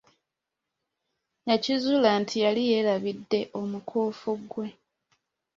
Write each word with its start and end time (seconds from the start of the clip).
Yakizuula 1.49 2.09
nti 2.21 2.35
yali 2.45 2.61
yeerabbidde 2.69 3.39
omukuufu 3.59 4.29
gwe! 4.51 4.67